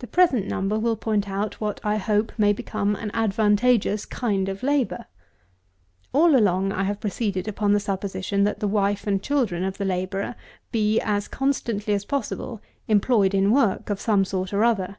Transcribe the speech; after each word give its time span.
The 0.00 0.08
present 0.08 0.48
Number 0.48 0.76
will 0.76 0.96
point 0.96 1.30
out 1.30 1.60
what 1.60 1.78
I 1.84 1.96
hope 1.96 2.32
may 2.36 2.52
become 2.52 2.96
an 2.96 3.12
advantageous 3.14 4.04
kind 4.04 4.48
of 4.48 4.64
labour. 4.64 5.06
All 6.12 6.34
along 6.36 6.72
I 6.72 6.82
have 6.82 6.98
proceeded 6.98 7.46
upon 7.46 7.72
the 7.72 7.78
supposition, 7.78 8.42
that 8.42 8.58
the 8.58 8.66
wife 8.66 9.06
and 9.06 9.22
children 9.22 9.62
of 9.62 9.78
the 9.78 9.84
labourer 9.84 10.34
be, 10.72 10.98
as 11.00 11.28
constantly 11.28 11.94
as 11.94 12.04
possible, 12.04 12.60
employed 12.88 13.34
in 13.36 13.52
work 13.52 13.88
of 13.88 14.00
some 14.00 14.24
sort 14.24 14.52
or 14.52 14.64
other. 14.64 14.96